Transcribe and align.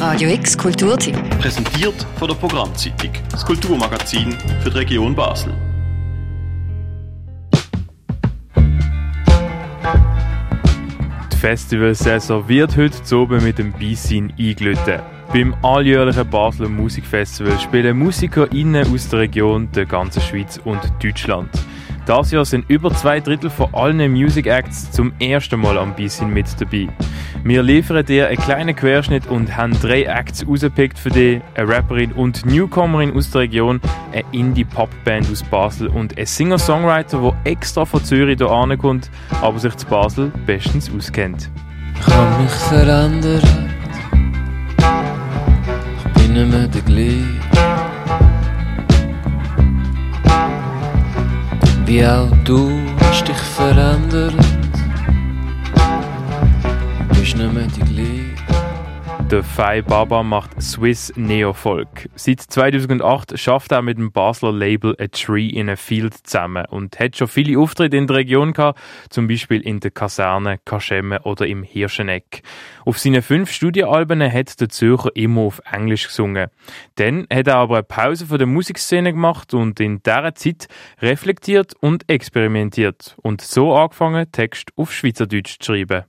Radio 0.00 0.30
X 0.30 0.56
Kulturtipp. 0.56 1.14
Präsentiert 1.40 2.06
von 2.18 2.26
der 2.26 2.34
Programmzeitung, 2.34 3.10
das 3.30 3.44
Kulturmagazin 3.44 4.32
für 4.62 4.70
die 4.70 4.78
Region 4.78 5.14
Basel. 5.14 5.52
Die 11.30 11.36
Festivalsaison 11.36 12.48
wird 12.48 12.78
heute 12.78 13.02
zu 13.02 13.18
oben 13.18 13.44
mit 13.44 13.58
dem 13.58 13.72
Beisein 13.72 14.32
eingelötet. 14.38 15.02
Beim 15.34 15.54
alljährlichen 15.62 16.30
Basler 16.30 16.70
Musikfestival 16.70 17.60
spielen 17.60 17.98
MusikerInnen 17.98 18.90
aus 18.94 19.06
der 19.10 19.18
Region, 19.18 19.70
der 19.72 19.84
ganzen 19.84 20.22
Schweiz 20.22 20.58
und 20.64 20.80
Deutschland. 21.04 21.50
Das 22.10 22.32
Jahr 22.32 22.44
sind 22.44 22.68
über 22.68 22.92
zwei 22.92 23.20
Drittel 23.20 23.50
von 23.50 23.72
allen 23.72 24.10
Music 24.10 24.48
Acts 24.48 24.90
zum 24.90 25.12
ersten 25.20 25.60
Mal 25.60 25.78
am 25.78 25.94
Beisein 25.94 26.32
mit 26.32 26.46
dabei. 26.60 26.88
Wir 27.44 27.62
liefern 27.62 28.04
dir 28.04 28.26
einen 28.26 28.36
kleinen 28.36 28.74
Querschnitt 28.74 29.28
und 29.28 29.56
haben 29.56 29.78
drei 29.80 30.02
Acts 30.02 30.44
rausgepickt 30.44 30.98
für 30.98 31.10
dich. 31.10 31.40
Eine 31.54 31.68
Rapperin 31.68 32.10
und 32.10 32.44
Newcomerin 32.44 33.16
aus 33.16 33.30
der 33.30 33.42
Region, 33.42 33.80
eine 34.10 34.24
Indie-Pop-Band 34.32 35.30
aus 35.30 35.44
Basel 35.44 35.86
und 35.86 36.18
ein 36.18 36.26
Singer-Songwriter, 36.26 37.20
der 37.20 37.52
extra 37.52 37.84
von 37.84 38.04
Zürich 38.04 38.38
hier 38.38 38.50
ankommt, 38.50 39.08
aber 39.40 39.60
sich 39.60 39.76
zu 39.76 39.86
Basel 39.86 40.32
bestens 40.46 40.90
auskennt. 40.92 41.48
Ich 42.00 42.12
habe 42.12 42.42
mich 42.42 42.50
verändert. 42.50 43.44
Ich 45.96 46.12
bin 46.20 46.32
nicht 46.32 46.50
mehr 46.50 46.66
der 46.66 46.82
gleiche. 46.82 47.59
Wie 51.90 52.06
auch 52.06 52.30
du 52.44 52.70
hast 53.00 53.26
dich 53.26 53.36
verändert. 53.36 54.32
Du 57.08 57.18
bist 57.18 57.36
nicht 57.36 57.52
mehr 57.52 57.66
die 57.66 57.80
gleiche. 57.80 58.29
Der 59.30 59.44
Fai 59.44 59.80
Baba 59.80 60.24
macht 60.24 60.60
Swiss 60.60 61.12
Neofolk. 61.14 62.08
Seit 62.16 62.40
2008 62.40 63.38
schafft 63.38 63.70
er 63.70 63.80
mit 63.80 63.96
dem 63.96 64.10
Basler 64.10 64.50
Label 64.50 64.96
A 64.98 65.06
Tree 65.06 65.46
in 65.46 65.68
a 65.70 65.76
Field 65.76 66.26
zusammen 66.26 66.64
und 66.66 66.98
hat 66.98 67.16
schon 67.16 67.28
viele 67.28 67.56
Auftritte 67.56 67.96
in 67.96 68.08
der 68.08 68.16
Region 68.16 68.52
gehabt, 68.52 68.80
zum 69.08 69.28
Beispiel 69.28 69.60
in 69.60 69.78
der 69.78 69.92
Kaserne, 69.92 70.58
Kaschemme 70.64 71.22
oder 71.22 71.46
im 71.46 71.62
Hirscheneck. 71.62 72.42
Auf 72.84 72.98
seinen 72.98 73.22
fünf 73.22 73.52
Studioalben 73.52 74.20
hat 74.20 74.60
der 74.60 74.68
Zürcher 74.68 75.14
immer 75.14 75.42
auf 75.42 75.62
Englisch 75.70 76.08
gesungen. 76.08 76.48
Dann 76.96 77.28
hat 77.32 77.46
er 77.46 77.54
aber 77.54 77.76
eine 77.76 77.84
Pause 77.84 78.26
von 78.26 78.38
der 78.38 78.48
Musikszene 78.48 79.12
gemacht 79.12 79.54
und 79.54 79.78
in 79.78 80.02
dieser 80.02 80.34
Zeit 80.34 80.66
reflektiert 81.00 81.74
und 81.78 82.02
experimentiert 82.10 83.14
und 83.22 83.42
so 83.42 83.76
angefangen, 83.76 84.32
Text 84.32 84.72
auf 84.74 84.92
Schweizerdeutsch 84.92 85.60
zu 85.60 85.72
schreiben. 85.72 86.02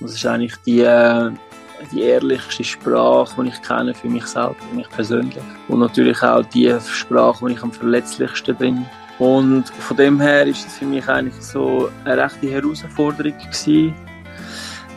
Das 0.00 0.14
ist 0.14 0.26
eigentlich 0.26 0.56
die, 0.64 0.80
äh, 0.80 1.30
die 1.92 2.02
ehrlichste 2.02 2.64
Sprache, 2.64 3.42
die 3.42 3.48
ich 3.48 3.62
kenne 3.62 3.94
für 3.94 4.08
mich 4.08 4.26
selber, 4.26 4.56
für 4.68 4.76
mich 4.76 4.88
persönlich. 4.90 5.42
Und 5.68 5.80
natürlich 5.80 6.22
auch 6.22 6.44
die 6.44 6.74
Sprache, 6.80 7.42
wo 7.42 7.48
ich 7.48 7.62
am 7.62 7.72
verletzlichsten 7.72 8.56
bin. 8.56 8.86
Und 9.18 9.68
von 9.68 9.96
dem 9.96 10.18
her 10.20 10.46
ist 10.46 10.66
es 10.66 10.78
für 10.78 10.86
mich 10.86 11.06
eigentlich 11.08 11.34
so 11.42 11.90
eine 12.04 12.22
rechte 12.22 12.50
Herausforderung 12.50 13.36
gewesen, 13.36 13.94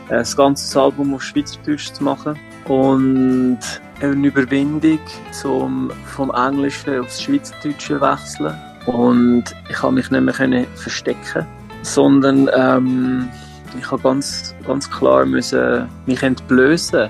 das 0.08 0.36
ganze 0.36 0.80
Album 0.80 1.14
auf 1.14 1.22
Schweizerdeutsch 1.22 1.92
zu 1.92 2.04
machen. 2.04 2.38
Und 2.66 3.58
eine 4.00 4.26
Überwindung, 4.26 5.00
zum 5.32 5.90
vom 6.06 6.30
Englischen 6.34 7.00
aufs 7.00 7.22
Schweizerdeutsche 7.22 8.00
wechseln. 8.00 8.54
Und 8.86 9.44
ich 9.68 9.82
habe 9.82 9.94
mich 9.94 10.10
nicht 10.10 10.20
mehr 10.20 10.66
verstecken, 10.74 11.46
sondern 11.82 12.48
ähm, 12.54 13.28
ich 13.78 13.90
habe 13.90 14.02
ganz, 14.02 14.54
ganz 14.66 14.90
klar 14.90 15.24
müssen 15.24 15.88
mich 16.06 16.22
entblößen. 16.22 17.08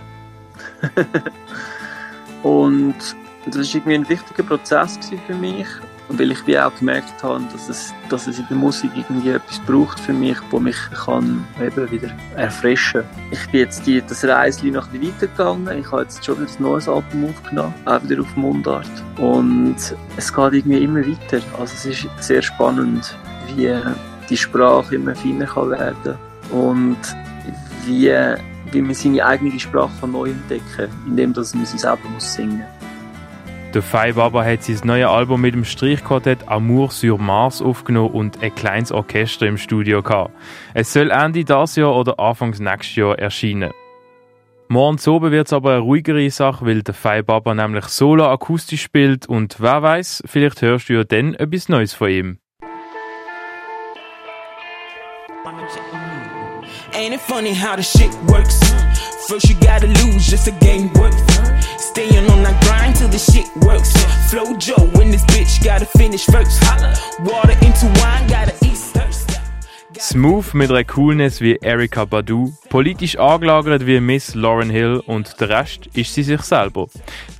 und 2.42 2.94
das 3.46 3.56
war 3.56 3.74
irgendwie 3.74 3.94
ein 3.94 4.08
wichtiger 4.08 4.42
Prozess 4.42 4.98
für 5.27 5.34
mich, 5.34 5.66
weil 6.08 6.33
ich 6.33 6.46
wie 6.46 6.58
auch 6.58 6.74
gemerkt 6.77 7.22
habe, 7.22 7.44
dass 7.52 7.68
es, 7.68 7.94
dass 8.08 8.27
es 8.27 8.39
in 8.39 8.46
der 8.48 8.56
Musik 8.56 8.90
irgendwie 8.94 9.30
etwas 9.30 9.58
braucht 9.61 10.00
für 10.00 10.12
mich, 10.12 10.36
wo 10.50 10.58
mich 10.58 10.77
kann 11.05 11.44
eben 11.61 11.90
wieder 11.90 12.11
erfrischen. 12.36 13.05
Ich 13.30 13.46
bin 13.50 13.60
jetzt 13.60 13.86
die, 13.86 14.02
das 14.02 14.24
Reisli 14.24 14.70
noch 14.70 14.92
ein 14.92 15.02
weitergegangen. 15.02 15.78
Ich 15.78 15.90
habe 15.90 16.02
jetzt 16.02 16.24
schon 16.24 16.40
wieder 16.40 16.50
ein 16.50 16.62
neues 16.62 16.89
Album 16.89 17.27
aufgenommen, 17.30 17.74
auch 17.84 18.02
wieder 18.02 18.22
auf 18.22 18.36
Mundart. 18.36 18.90
Und 19.18 19.77
es 20.16 20.33
geht 20.33 20.52
irgendwie 20.52 20.84
immer 20.84 21.06
weiter. 21.06 21.40
Also 21.58 21.74
es 21.74 21.86
ist 21.86 22.08
sehr 22.20 22.42
spannend, 22.42 23.16
wie 23.55 23.74
die 24.28 24.36
Sprache 24.36 24.94
immer 24.94 25.14
feiner 25.14 25.46
kann 25.46 25.70
werden 25.70 25.96
kann 26.02 26.18
und 26.50 26.96
wie, 27.86 28.12
wie 28.72 28.82
man 28.82 28.94
seine 28.94 29.24
eigene 29.24 29.58
Sprache 29.58 30.06
neu 30.06 30.30
entdecken 30.30 30.88
indem 31.06 31.32
dass 31.32 31.55
man 31.55 31.66
sie 31.66 31.78
selber 31.78 32.08
muss 32.12 32.34
singen 32.34 32.64
Der 33.74 33.82
Fai 33.82 34.12
Baba 34.12 34.44
hat 34.44 34.62
sein 34.62 34.78
neues 34.84 35.06
Album 35.06 35.40
mit 35.40 35.54
dem 35.54 35.64
Streichquartett 35.64 36.48
Amour 36.48 36.90
sur 36.90 37.18
Mars 37.18 37.60
aufgenommen 37.60 38.14
und 38.14 38.42
ein 38.42 38.54
kleines 38.54 38.92
Orchester 38.92 39.46
im 39.46 39.58
Studio 39.58 40.00
gehabt. 40.00 40.30
Es 40.74 40.92
soll 40.92 41.10
Ende 41.10 41.44
dieses 41.44 41.74
Jahr 41.74 41.96
oder 41.96 42.20
Anfangs 42.20 42.60
nächstes 42.60 42.94
Jahr 42.94 43.18
erscheinen. 43.18 43.72
Morgen 44.68 44.98
oben 45.08 45.30
wird 45.30 45.46
es 45.46 45.52
aber 45.52 45.72
eine 45.72 45.80
ruhigere 45.80 46.30
Sache, 46.30 46.64
weil 46.66 46.83
der 46.83 46.94
Fai 46.94 47.22
Baba 47.22 47.54
nämlich 47.54 47.84
solo 47.86 48.27
akustisch 48.27 48.83
spielt 48.83 49.28
und 49.28 49.60
wer 49.60 49.83
weiß, 49.83 50.22
vielleicht 50.27 50.62
hörst 50.62 50.88
du 50.88 50.94
ja 50.94 51.04
dann 51.04 51.34
etwas 51.34 51.68
Neues 51.68 51.92
von 51.92 52.08
ihm. 52.08 52.38
Ain't 56.94 57.12
it 57.12 57.20
funny 57.20 57.52
how 57.52 57.74
the 57.74 57.82
shit 57.82 58.14
works? 58.27 58.60
First 59.27 59.48
you 59.48 59.56
gotta 59.58 59.88
lose 59.88 60.28
just 60.28 60.44
to 60.44 60.52
gain 60.52 60.92
worth. 60.92 61.18
Staying 61.80 62.30
on 62.30 62.44
that 62.44 62.62
grind 62.62 62.94
till 62.94 63.08
the 63.08 63.18
shit 63.18 63.48
works. 63.56 63.92
Flow 64.30 64.56
Joe 64.56 64.88
in 65.00 65.10
this 65.10 65.24
bitch 65.24 65.62
gotta 65.64 65.86
finish 65.86 66.24
first. 66.24 66.62
Water 67.20 67.52
into 67.62 67.86
wine, 68.00 68.28
gotta. 68.28 68.64
Smooth 69.98 70.55
mit 70.55 70.70
einer 70.70 70.84
Coolness 70.84 71.40
wie 71.40 71.56
Erika 71.56 72.05
Badu, 72.05 72.52
politisch 72.68 73.16
angelagert 73.16 73.86
wie 73.86 74.00
Miss 74.00 74.34
Lauren 74.34 74.70
Hill 74.70 75.02
und 75.06 75.40
der 75.40 75.48
Rest 75.48 75.86
ist 75.94 76.14
sie 76.14 76.22
sich 76.22 76.40
selber. 76.42 76.88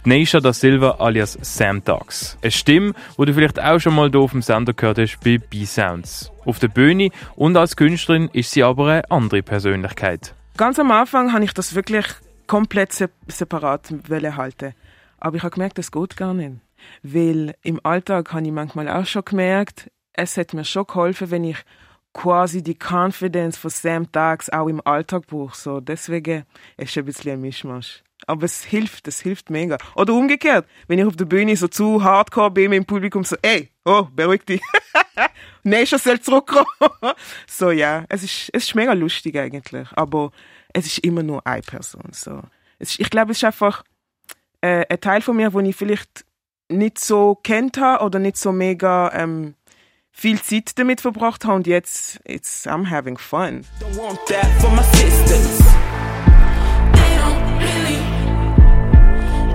Neisha 0.05 0.41
da 0.41 0.53
Silva 0.53 0.97
alias 0.99 1.39
Sam 1.43 1.83
Dogs. 1.85 2.39
Eine 2.43 2.51
Stimme, 2.51 2.93
die 3.19 3.25
du 3.25 3.35
vielleicht 3.35 3.61
auch 3.61 3.79
schon 3.79 3.95
mal 3.95 4.11
hier 4.11 4.21
auf 4.21 4.33
dem 4.33 4.43
Sender 4.43 4.73
gehört 4.73 4.99
hast 4.99 5.19
bei 5.21 5.39
B-Sounds. 5.39 6.31
Auf 6.45 6.59
der 6.59 6.69
Bühne 6.69 7.11
und 7.37 7.57
als 7.57 7.77
Künstlerin 7.77 8.29
ist 8.33 8.51
sie 8.53 8.63
aber 8.63 8.87
eine 8.87 9.11
andere 9.11 9.43
Persönlichkeit. 9.43 10.35
Ganz 10.57 10.79
am 10.79 10.91
Anfang 10.91 11.33
habe 11.33 11.45
ich 11.45 11.53
das 11.53 11.75
wirklich 11.75 12.07
komplett 12.47 12.93
separat 12.93 13.93
halten. 14.11 14.75
Aber 15.19 15.37
ich 15.37 15.43
habe 15.43 15.55
gemerkt, 15.55 15.79
das 15.79 15.91
geht 15.91 16.17
gar 16.17 16.35
nicht. 16.35 16.57
Weil 17.03 17.55
im 17.63 17.81
Alltag 17.83 18.33
habe 18.33 18.45
ich 18.45 18.53
manchmal 18.53 18.89
auch 18.89 19.07
schon 19.07 19.25
gemerkt, 19.25 19.91
es 20.13 20.37
hat 20.37 20.55
mir 20.55 20.65
schon 20.65 20.87
geholfen, 20.87 21.31
wenn 21.31 21.45
ich 21.45 21.57
quasi 22.15 22.63
die 22.63 22.79
Confidence 22.79 23.59
von 23.59 23.71
Sam 23.71 24.11
Dags 24.13 24.49
auch 24.49 24.69
im 24.69 24.81
Alltag 24.87 25.27
brauche. 25.27 25.55
So, 25.55 25.81
deswegen 25.81 26.45
ist 26.79 26.91
es 26.91 26.97
ein 26.97 27.05
bisschen 27.05 27.33
ein 27.33 27.41
Mischmasch. 27.43 28.03
Aber 28.27 28.45
es 28.45 28.65
hilft, 28.65 29.07
es 29.07 29.21
hilft 29.21 29.51
mega. 29.51 29.77
Oder 29.97 30.15
umgekehrt, 30.15 30.67
wenn 30.87 30.99
ich 30.99 31.05
auf 31.05 31.17
der 31.17 31.27
Bühne 31.27 31.57
so 31.57 31.69
zu 31.69 32.03
hardcore 32.03 32.53
bin 32.53 32.73
im 32.73 32.87
Publikum, 32.87 33.25
so, 33.25 33.37
ey, 33.43 33.69
oh, 33.85 34.07
beruhig 34.15 34.45
dich. 34.47 34.63
Nächstes 35.63 36.05
soll 36.05 36.21
zurückkommen. 36.21 36.67
so, 37.47 37.71
ja, 37.71 38.07
es 38.09 38.23
ist, 38.23 38.51
es 38.55 38.65
ist 38.65 38.75
mega 38.75 38.95
lustig 38.95 39.37
eigentlich. 39.37 39.89
Aber 39.93 40.31
es 40.73 40.87
ist 40.87 40.99
immer 41.01 41.23
nur 41.23 41.47
eine 41.47 41.63
Person. 41.63 42.13
So. 42.13 42.41
Es 42.79 42.93
ist, 42.93 43.01
ich 43.01 43.11
glaube, 43.11 43.33
es 43.33 43.39
ist 43.39 43.45
einfach 43.45 43.83
äh, 44.63 44.87
ein 44.89 45.01
Teil 45.01 45.21
von 45.21 45.37
mir, 45.37 45.51
den 45.51 45.67
ich 45.67 45.77
vielleicht 45.77 46.25
nicht 46.71 46.99
so 46.99 47.35
kennt 47.35 47.77
habe 47.77 48.05
oder 48.05 48.19
nicht 48.19 48.39
so 48.39 48.53
mega 48.53 49.13
ähm, 49.13 49.55
viel 50.17 50.41
Zeit 50.41 50.79
damit 50.79 51.01
verbracht 51.01 51.45
habe 51.45 51.57
und 51.57 51.67
jetzt, 51.67 52.21
it's, 52.25 52.67
I'm 52.67 52.89
having 52.89 53.19
fun. 53.19 53.63
Don't 53.81 53.97
want 53.99 54.19
that 54.29 54.47
for 54.61 54.71
my 54.71 54.83
sisters. 54.95 55.59
They 56.93 57.17
don't 57.19 57.59
really, 57.59 57.99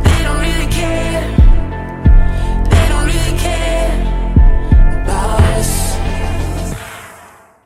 they 0.03 0.23
don't 0.23 0.39
really 0.41 0.69
care. 0.69 1.23
They 2.69 2.87
don't 2.89 3.05
really 3.05 3.37
care 3.39 3.97
about 5.05 5.41
us. 5.57 5.95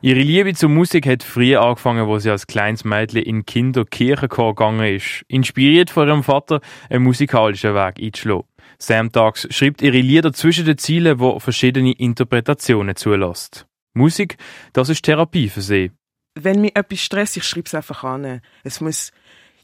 Ihre 0.00 0.20
Liebe 0.20 0.54
zur 0.54 0.68
Musik 0.68 1.06
hat 1.06 1.24
früh 1.24 1.56
angefangen, 1.56 2.06
wo 2.06 2.18
sie 2.18 2.30
als 2.30 2.46
kleines 2.46 2.84
Mädchen 2.84 3.22
in 3.22 3.44
Kinderkirchenchor 3.44 4.54
gegangen 4.54 4.94
ist. 4.94 5.24
Inspiriert 5.28 5.90
von 5.90 6.06
ihrem 6.06 6.22
Vater, 6.22 6.60
einen 6.88 7.02
musikalischen 7.02 7.74
Weg 7.74 8.00
einzuschlagen. 8.00 8.44
Sam 8.78 9.10
Dags 9.12 9.46
schreibt 9.50 9.82
ihre 9.82 10.00
Lieder 10.00 10.32
zwischen 10.32 10.64
den 10.64 10.78
Zielen, 10.78 11.18
wo 11.18 11.38
verschiedene 11.38 11.92
Interpretationen 11.92 12.96
zulässt. 12.96 13.66
Musik, 13.94 14.36
das 14.72 14.88
ist 14.88 15.04
Therapie 15.04 15.48
für 15.48 15.62
sie. 15.62 15.92
Wenn 16.34 16.60
mich 16.60 16.76
etwas 16.76 17.00
stresst, 17.00 17.36
ich 17.36 17.44
schreibe 17.44 17.66
es 17.66 17.74
einfach 17.74 18.02
an. 18.02 18.40
Es 18.64 18.80
muss, 18.80 19.12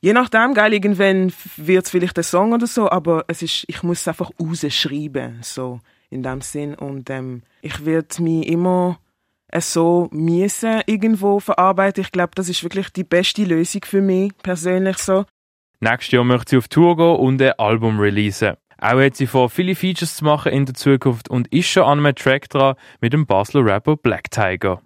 je 0.01 0.12
nachdem, 0.12 0.55
geil, 0.55 0.73
irgendwann 0.73 1.33
wird 1.57 1.85
es 1.85 1.91
vielleicht 1.91 2.17
ein 2.17 2.25
Song 2.25 2.53
oder 2.53 2.67
so, 2.67 2.89
aber 2.89 3.25
es 3.27 3.43
ist, 3.43 3.65
ich 3.67 3.83
muss 3.83 4.01
es 4.01 4.09
einfach 4.09 4.31
rausschreiben, 4.41 5.39
so, 5.43 5.81
in 6.11 6.23
dem 6.23 6.41
Sinn. 6.43 6.75
Und 6.75 7.11
ähm, 7.11 7.43
ich 7.61 7.85
werde 7.85 8.23
mich 8.23 8.47
immer 8.47 9.01
so 9.59 10.09
müssen 10.12 10.83
irgendwo 10.87 11.41
verarbeiten. 11.41 12.03
Ich 12.03 12.12
glaube, 12.12 12.33
das 12.37 12.49
ist 12.49 12.62
wirklich 12.62 12.91
die 12.91 13.05
beste 13.05 13.43
Lösung 13.43 13.83
für 13.85 14.01
mich 14.01 14.33
persönlich 14.39 14.99
so. 14.99 15.25
Nächstes 15.81 16.12
Jahr 16.12 16.25
möchte 16.25 16.51
sie 16.51 16.57
auf 16.59 16.69
Tour 16.69 16.97
gehen 16.97 17.17
und 17.17 17.43
ein 17.43 17.59
Album 17.59 17.99
releasen. 17.99 18.55
Auch 18.82 18.99
hat 18.99 19.15
sie 19.15 19.27
vor, 19.27 19.50
viele 19.50 19.75
Features 19.75 20.17
zu 20.17 20.25
machen 20.25 20.53
in 20.53 20.65
der 20.65 20.75
Zukunft 20.75 21.29
und 21.29 21.53
ist 21.53 21.67
schon 21.67 21.82
an 21.82 21.99
einem 21.99 22.15
Track 22.15 22.49
dran 22.49 22.77
mit 23.03 23.12
dem 23.12 23.27
Basler 23.27 23.62
Rapper 23.62 23.97
Black 23.97 24.31
Tiger. 24.31 24.81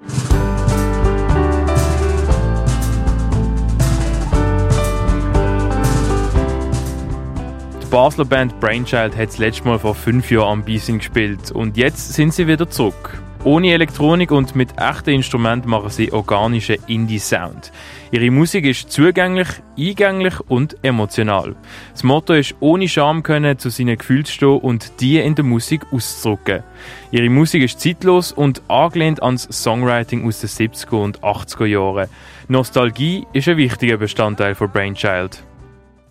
Die 7.81 7.87
Basler 7.89 8.25
Band 8.25 8.59
Brainchild 8.59 9.17
hat 9.17 9.29
das 9.29 9.39
letzte 9.39 9.65
Mal 9.65 9.79
vor 9.79 9.95
fünf 9.95 10.29
Jahren 10.29 10.59
am 10.59 10.65
Bising 10.65 10.99
gespielt 10.99 11.53
und 11.53 11.77
jetzt 11.77 12.15
sind 12.15 12.35
sie 12.35 12.49
wieder 12.49 12.69
zurück. 12.69 13.24
Ohne 13.45 13.75
Elektronik 13.75 14.31
und 14.31 14.57
mit 14.57 14.71
echten 14.79 15.11
Instrumenten 15.11 15.69
machen 15.69 15.91
sie 15.91 16.11
organischen 16.11 16.77
Indie-Sound. 16.87 17.73
Ihre 18.11 18.31
Musik 18.31 18.65
ist 18.65 18.91
zugänglich, 18.91 19.49
eingänglich 19.79 20.41
und 20.49 20.83
emotional. 20.83 21.55
Das 21.93 22.05
Motto 22.05 22.33
ist, 22.33 22.55
ohne 22.61 22.89
Scham 22.89 23.23
können 23.23 23.59
zu 23.59 23.69
seinen 23.69 23.99
Gefühlen 23.99 24.25
stehen 24.25 24.61
und 24.61 24.99
die 25.03 25.19
in 25.19 25.35
der 25.35 25.45
Musik 25.45 25.83
auszudrücken. 25.93 26.63
Ihre 27.11 27.29
Musik 27.29 27.63
ist 27.63 27.81
zeitlos 27.81 28.33
und 28.33 28.63
angelehnt 28.69 29.23
ans 29.23 29.47
Songwriting 29.51 30.27
aus 30.27 30.41
den 30.41 30.49
70er 30.49 31.03
und 31.03 31.21
80er 31.21 31.67
Jahren. 31.67 32.09
Nostalgie 32.49 33.27
ist 33.35 33.47
ein 33.47 33.59
wichtiger 33.59 33.99
Bestandteil 33.99 34.55
von 34.55 34.71
Brainchild. 34.71 35.45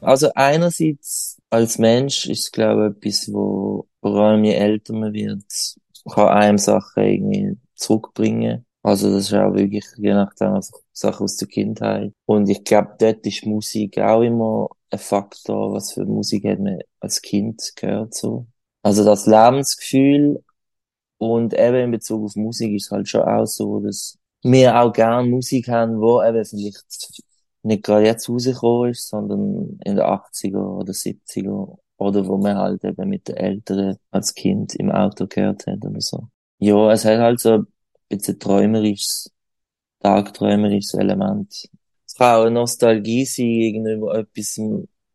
Also 0.02 0.30
einerseits 0.36 1.40
als 1.50 1.80
Mensch 1.80 2.28
ist 2.28 2.46
es 2.46 2.52
glaube 2.52 2.96
ich 3.02 3.08
etwas, 3.08 3.34
wo 3.34 3.88
vor 4.02 4.20
allem 4.20 4.44
je 4.44 4.54
älter 4.54 4.94
man 4.94 5.14
wird, 5.14 5.46
kann 6.12 6.30
einem 6.30 6.58
Sachen 6.58 7.04
irgendwie 7.04 7.58
zurückbringen. 7.76 8.66
Also 8.82 9.10
das 9.12 9.26
ist 9.26 9.34
auch 9.34 9.54
wirklich, 9.54 9.86
je 9.98 10.14
nachdem, 10.14 10.54
also 10.54 10.78
Sachen 10.92 11.24
aus 11.24 11.38
der 11.38 11.48
Kindheit. 11.48 12.14
Und 12.26 12.50
ich 12.50 12.64
glaube, 12.64 12.96
dort 13.00 13.26
ist 13.26 13.46
Musik 13.46 13.98
auch 14.00 14.22
immer 14.22 14.70
ein 14.90 15.00
Faktor, 15.00 15.74
was 15.74 15.94
für 15.94 16.06
Musik 16.06 16.46
hat 16.46 16.60
man 16.60 16.80
als 17.00 17.22
Kind 17.22 17.74
gehört 17.76 18.14
so. 18.14 18.48
Also 18.82 19.06
das 19.06 19.26
Lebensgefühl 19.26 20.44
und 21.18 21.54
eben 21.54 21.78
in 21.78 21.92
Bezug 21.92 22.26
auf 22.26 22.36
Musik 22.36 22.74
ist 22.74 22.92
halt 22.92 23.08
schon 23.08 23.22
auch 23.22 23.46
so, 23.46 23.80
dass 23.80 24.18
wir 24.44 24.78
auch 24.80 24.92
gern 24.92 25.30
Musik 25.30 25.70
haben, 25.70 26.02
wo 26.02 26.22
eben 26.22 26.44
vielleicht 26.44 26.84
nicht 27.64 27.84
gerade 27.84 28.06
jetzt 28.06 28.28
rausgekommen 28.30 28.92
ist, 28.92 29.08
sondern 29.08 29.80
in 29.86 29.96
den 29.96 30.00
80er 30.00 30.80
oder 30.80 30.92
70er 30.92 31.78
oder 32.04 32.28
wo 32.28 32.38
man 32.38 32.58
halt 32.58 32.84
eben 32.84 33.10
mit 33.10 33.28
den 33.28 33.38
Eltern 33.38 33.98
als 34.12 34.34
Kind 34.34 34.76
im 34.76 34.92
Auto 34.92 35.28
gehört 35.28 35.66
hat 35.68 35.84
oder 35.86 36.02
so. 36.02 36.28
Ja, 36.60 36.92
es 36.92 37.06
hat 37.06 37.20
halt 37.20 37.40
so 37.40 37.54
ein 37.54 37.68
bisschen 38.10 38.40
träumerisches, 38.40 39.32
tagträumerisches 40.02 40.94
Element. 40.94 41.70
Es 42.06 42.16
kann 42.16 42.36
auch 42.36 42.42
eine 42.46 42.52
Nostalgie 42.52 43.26
sein 43.26 43.46
gegenüber 43.46 44.16
etwas, 44.18 44.60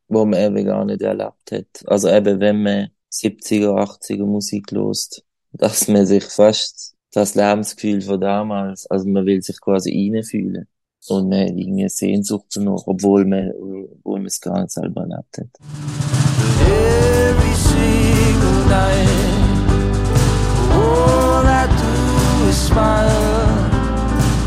wo 0.08 0.24
man 0.24 0.40
eben 0.40 0.64
gar 0.64 0.84
nicht 0.84 1.02
erlebt 1.02 1.52
hat. 1.52 1.66
Also 1.86 2.08
eben, 2.08 2.40
wenn 2.40 2.62
man 2.62 2.88
70er, 3.12 3.74
80er 3.74 4.26
Musik 4.26 4.70
lost, 4.70 5.24
dass 5.52 5.88
man 5.88 6.06
sich 6.06 6.24
fast 6.24 6.94
das 7.12 7.34
Lebensgefühl 7.34 8.00
von 8.02 8.20
damals, 8.20 8.86
also 8.86 9.08
man 9.08 9.26
will 9.26 9.42
sich 9.42 9.60
quasi 9.60 9.90
reinfühlen. 9.90 10.66
Und 11.08 11.28
man 11.30 11.40
hat 11.40 11.56
irgendwie 11.56 11.88
Sehnsucht 11.88 12.46
danach, 12.54 12.82
obwohl 12.86 13.24
man, 13.24 13.52
obwohl 13.52 14.18
man 14.18 14.26
es 14.26 14.40
gar 14.40 14.60
nicht 14.60 14.72
selber 14.72 15.02
erlebt 15.02 15.38
hat. 15.38 15.87
Every 16.60 17.54
single 17.54 18.64
night, 18.68 19.08
all 20.72 21.44
I 21.46 21.66
do 21.66 22.48
is 22.48 22.56
smile. 22.66 23.70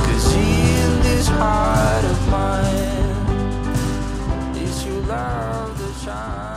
Cause 0.03 0.35
in 0.35 1.01
this 1.03 1.27
heart 1.27 2.05
of 2.05 2.29
mine, 2.29 3.15
it's 4.55 4.85
your 4.85 5.01
love 5.07 5.77
that 5.77 5.95
shines. 6.03 6.51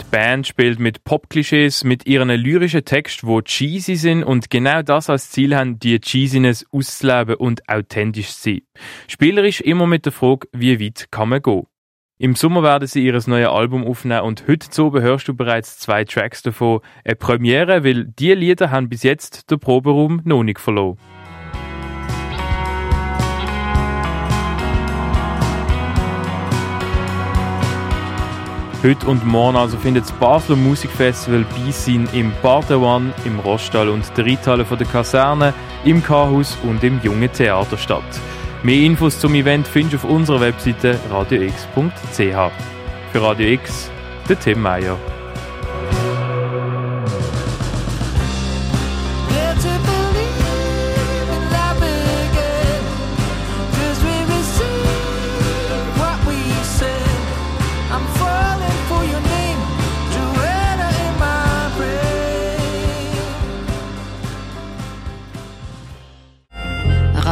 Die 0.00 0.06
Band 0.10 0.46
spielt 0.46 0.78
mit 0.78 1.04
Pop-Klischees, 1.04 1.84
mit 1.84 2.06
ihren 2.06 2.30
lyrischen 2.30 2.84
Texten, 2.84 3.26
die 3.28 3.42
cheesy 3.42 3.96
sind 3.96 4.24
und 4.24 4.50
genau 4.50 4.82
das 4.82 5.10
als 5.10 5.30
Ziel 5.30 5.54
haben, 5.54 5.78
die 5.78 6.00
Cheesiness 6.00 6.64
auszuleben 6.72 7.34
und 7.36 7.68
authentisch 7.68 8.30
zu 8.32 8.50
sein. 8.50 8.62
Spielerisch 9.08 9.60
immer 9.60 9.86
mit 9.86 10.06
der 10.06 10.12
Frage, 10.12 10.48
wie 10.52 10.80
weit 10.80 11.08
kann 11.10 11.28
man 11.28 11.42
gehen. 11.42 11.66
Im 12.18 12.34
Sommer 12.34 12.62
werden 12.62 12.88
sie 12.88 13.04
ihr 13.04 13.12
neues 13.12 13.46
Album 13.46 13.86
aufnehmen 13.86 14.22
und 14.22 14.44
heute 14.48 14.70
zu 14.70 14.90
hörst 14.90 15.28
du 15.28 15.34
bereits 15.34 15.78
zwei 15.78 16.02
Tracks 16.04 16.40
davon. 16.40 16.80
Eine 17.04 17.14
Premiere, 17.14 17.84
weil 17.84 18.06
diese 18.06 18.32
Lieder 18.32 18.70
haben 18.70 18.88
bis 18.88 19.02
jetzt 19.02 19.50
den 19.50 19.60
Proberaum 19.60 20.22
noch 20.24 20.42
nicht 20.42 20.58
verloren. 20.58 20.96
Heute 28.82 29.06
und 29.06 29.26
morgen 29.26 29.58
also 29.58 29.76
findet 29.76 30.04
das 30.04 30.12
Basler 30.12 30.56
Musikfestival 30.56 31.44
Beisin 31.54 32.08
im 32.14 32.32
One, 32.42 33.12
im 33.26 33.40
Rostall 33.40 33.90
und 33.90 34.16
der 34.16 34.24
Reithalle 34.24 34.64
von 34.64 34.78
der 34.78 34.86
Kaserne, 34.86 35.52
im 35.84 36.02
K-Haus 36.02 36.56
und 36.62 36.82
im 36.82 36.98
Jungen 37.02 37.30
Theater 37.30 37.76
statt. 37.76 38.04
Mehr 38.66 38.82
Infos 38.82 39.20
zum 39.20 39.36
Event 39.36 39.68
findest 39.68 39.92
du 39.92 40.08
auf 40.08 40.12
unserer 40.12 40.40
Webseite 40.40 40.98
radiox.ch. 41.08 42.18
Für 43.12 43.22
Radio 43.22 43.46
X, 43.46 43.92
der 44.28 44.40
Tim 44.40 44.60
Meyer. 44.60 44.98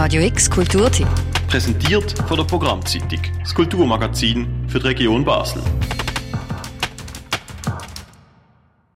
Radio 0.05 0.21
X 0.21 0.51
Kulturtipp. 0.51 1.09
Präsentiert 1.49 2.15
von 2.29 2.37
der 2.37 2.45
Programmzeitung, 2.45 3.21
das 3.41 3.55
Kulturmagazin 3.55 4.47
für 4.69 4.79
die 4.79 4.89
Region 4.89 5.25
Basel. 5.25 5.63